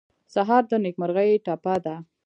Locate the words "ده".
1.85-1.95